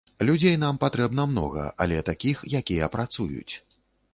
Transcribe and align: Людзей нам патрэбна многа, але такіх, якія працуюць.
Людзей 0.27 0.55
нам 0.61 0.79
патрэбна 0.83 1.25
многа, 1.33 1.65
але 1.85 1.99
такіх, 2.09 2.41
якія 2.61 2.91
працуюць. 2.97 3.53